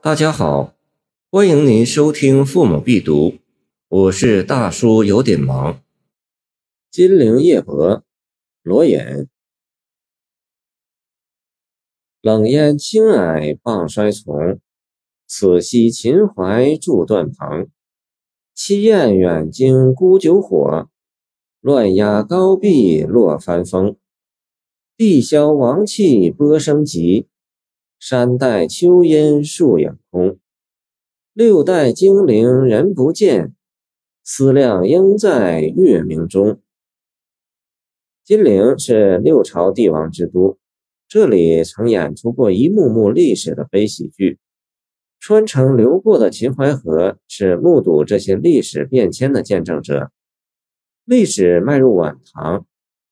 [0.00, 0.76] 大家好，
[1.28, 3.30] 欢迎您收听《父母必读》，
[3.88, 5.82] 我是大叔，有点忙。
[6.88, 8.04] 金陵夜泊，
[8.62, 9.26] 罗隐。
[12.22, 14.60] 冷烟青霭傍衰丛，
[15.26, 17.68] 此夕秦淮住断蓬。
[18.54, 20.88] 七雁远惊孤酒火，
[21.60, 23.96] 乱鸦高壁落帆风。
[24.94, 27.26] 碧霄王气波声急，
[28.00, 30.38] 山带秋阴树影空。
[31.32, 33.54] 六代精灵人不见，
[34.22, 36.60] 思量应在月明中。
[38.24, 40.58] 金陵是六朝帝王之都，
[41.08, 44.38] 这里曾演出过一幕幕历史的悲喜剧。
[45.18, 50.12] 穿城流过的秦淮河是目睹这些历史变迁的见证者。
[51.04, 52.64] 历史迈入晚唐，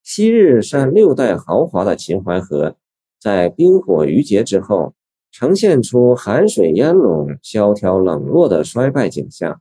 [0.05, 2.77] 昔日占六代豪华的秦淮河，
[3.21, 4.95] 在冰火余劫之后，
[5.33, 9.61] 呈现出寒水烟笼、萧条冷落的衰败景象。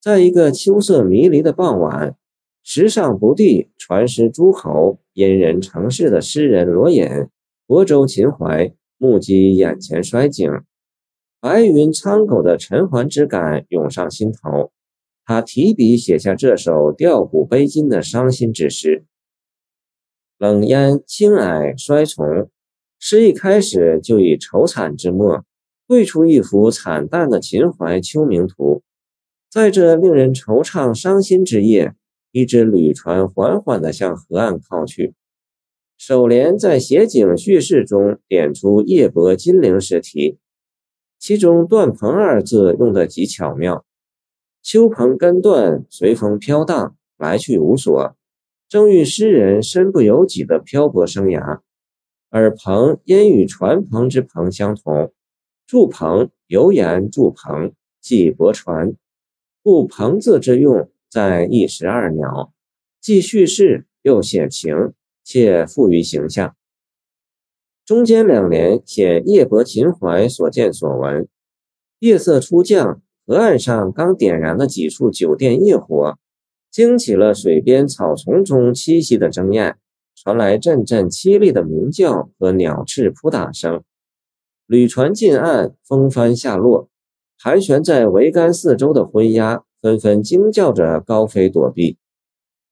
[0.00, 2.16] 在一个秋色迷离的傍晚，
[2.62, 7.28] 时尚不第、传世诸侯、殷人成事的诗人罗隐，
[7.66, 10.50] 泊舟秦淮，目击眼前衰景。
[11.40, 14.72] 白云苍狗的沉寰之感涌上心头，
[15.24, 19.04] 他提笔写下这首吊古悲今的伤心之诗。
[20.36, 22.48] 冷烟青霭衰丛，
[22.98, 25.44] 诗一开始就以愁惨之墨
[25.86, 28.82] 绘出一幅惨淡的秦淮秋明图。
[29.50, 31.94] 在这令人惆怅伤心之夜，
[32.32, 35.14] 一只旅船缓缓地向河岸靠去。
[35.96, 40.38] 首联在写景叙事中点出夜泊金陵时题。
[41.18, 43.84] 其中“断棚”二字用得极巧妙，
[44.62, 48.16] 秋蓬根断，随风飘荡，来去无所，
[48.68, 51.60] 正与诗人身不由己的漂泊生涯。
[52.30, 55.12] 而“蓬”因与船篷之“篷”相同，
[55.66, 58.94] 筑篷有言筑篷，即泊船，
[59.62, 62.52] 故“篷”字之用在一石二鸟，
[63.00, 64.92] 既叙事又写情，
[65.24, 66.54] 且富于形象。
[67.86, 71.26] 中间两联写夜泊秦淮所见所闻。
[72.00, 76.18] 夜色初降，河岸上刚点燃的几处酒店夜火，
[76.70, 79.78] 惊起了水边草丛中栖息的争雁，
[80.20, 83.84] 传来阵阵凄厉的鸣叫和鸟翅扑打声。
[84.66, 86.88] 旅船近岸，风帆下落，
[87.40, 91.98] 盘旋在桅杆四周的昏鸦纷纷惊叫着高飞躲避。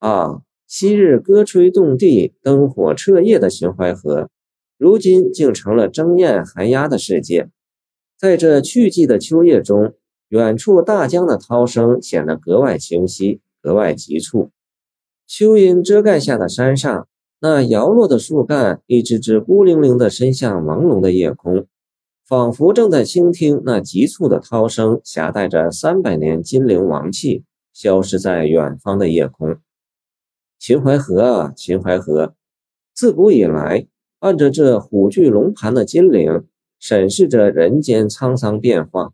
[0.00, 4.28] 啊，昔日歌吹动地、灯火彻夜的秦淮河！
[4.76, 7.48] 如今竟成了争艳寒鸦的世界。
[8.18, 9.94] 在这去季的秋夜中，
[10.30, 14.50] 远处大江的涛声显得格外清晰，格外急促。
[15.28, 17.06] 秋阴遮盖下的山上，
[17.40, 21.66] 那摇落的树干一只只孤零零地伸向朦胧的夜空，
[22.26, 29.56] 仿佛正在倾听那急促的涛声，夹带着三百年金陵王气，消失在远方的夜空。
[30.58, 32.34] 秦淮河啊，秦淮河，
[32.94, 33.86] 自古以来。
[34.18, 36.44] 按着这虎踞龙盘的金陵，
[36.80, 39.12] 审视着人间沧桑变化，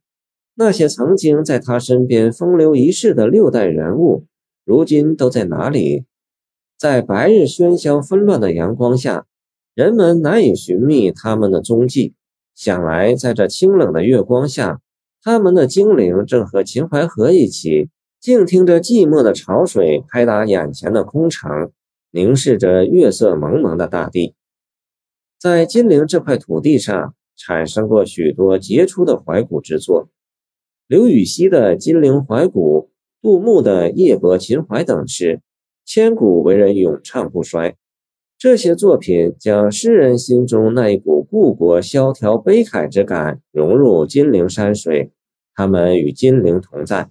[0.54, 4.26] 那些曾经在他身边风流一世的六代人物，
[4.64, 6.04] 如今都在哪里？
[6.82, 9.24] 在白日喧嚣纷乱的阳光下，
[9.72, 12.14] 人们难以寻觅他们的踪迹。
[12.56, 14.80] 想来，在这清冷的月光下，
[15.22, 17.88] 他们的精灵正和秦淮河一起，
[18.20, 21.70] 静听着寂寞的潮水拍打眼前的空城，
[22.10, 24.34] 凝视着月色蒙蒙的大地。
[25.38, 30.08] 在金陵这块土地上，产生过许多杰出的怀古之作，
[30.88, 32.90] 刘禹锡的《金陵怀古》，
[33.22, 35.40] 杜牧的《夜泊秦淮》等诗，
[35.84, 37.76] 千古为人咏唱不衰。
[38.38, 45.12] 这些作品将诗人心中那一股故国萧条悲慨之感融入金陵山水，
[45.54, 47.10] 他们与金陵同在。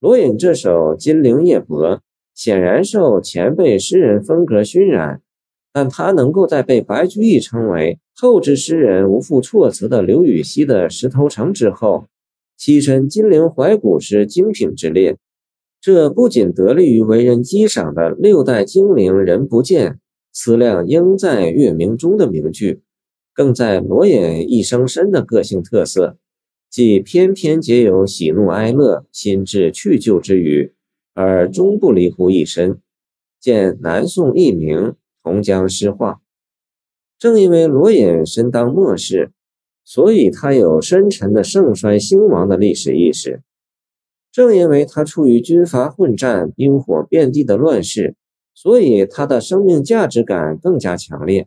[0.00, 1.96] 罗隐这首《金陵夜泊》，
[2.34, 5.22] 显然受前辈诗人风格熏染。
[5.70, 12.06] 但他能够在被白居易称为后之诗人无复措辞的刘禹锡的《石头城》之后，
[12.58, 15.16] 跻身金陵怀古诗精品之列，
[15.80, 20.00] 这不仅得力于为人激赏的“六代精灵人不见，
[20.32, 22.82] 思量应在月明中”的名句，
[23.34, 26.16] 更在罗隐一生身的个性特色，
[26.70, 30.74] 即偏偏皆有喜怒哀乐、心智去旧之语，
[31.14, 32.78] 而终不离乎一身。
[33.40, 34.94] 见南宋佚名。
[35.24, 36.22] 同江诗画，
[37.18, 39.30] 正因为罗隐身当末世，
[39.84, 43.40] 所以他有深沉的盛衰兴亡的历史意识；
[44.38, 48.14] 正因为他处于军阀混战、兵火遍地的乱世，
[48.54, 51.46] 所以他的生命价值感更加强烈；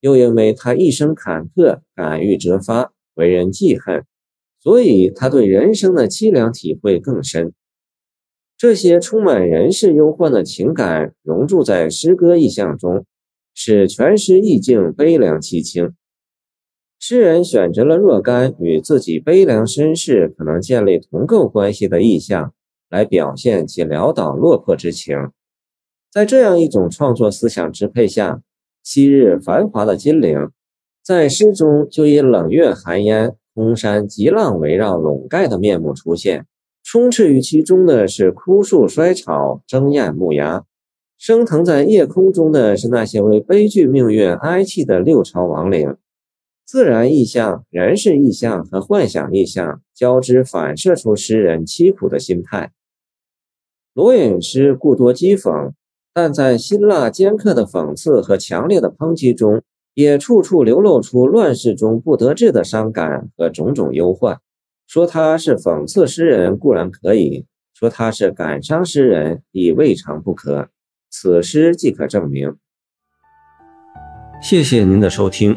[0.00, 4.04] 又因为他一生坎坷，敢于折发，为人记恨，
[4.60, 7.54] 所以他对人生的凄凉体会更深。
[8.58, 13.06] 这些充满人世忧患的情感融入在诗歌意象中，
[13.54, 15.94] 使全诗意境悲凉凄清。
[17.00, 22.52] 诗人选择了若干与自己悲凉身世可能建立同构关系的意象，
[22.90, 25.16] 来表现其潦倒落魄之情。
[26.10, 28.42] 在这样一种创作思想支配下，
[28.82, 30.50] 昔日繁华的金陵，
[31.04, 36.46] 在诗中就以冷月寒烟、空山急浪围绕笼盖的面目出现。
[36.82, 40.62] 充斥于其中的是枯树衰草、争艳木崖；
[41.16, 45.96] 升腾在夜空中的是那些为悲剧命运哀泣的六朝亡灵。
[46.68, 52.72] 自然意象、人事意象和幻想意象交织，反射出诗人凄苦的心态。
[53.94, 55.72] 罗隐诗故多讥讽，
[56.12, 59.62] 但在辛辣尖刻的讽刺和强烈的抨击中，
[59.94, 64.38] 也处处流露出乱世中不得志的伤感和种种忧患。
[64.86, 70.68] 说他是讽刺诗人固然可以说他是感伤诗人亦未尝不可，
[71.08, 72.58] 此诗即可证明。
[74.42, 75.56] 谢谢您的收听，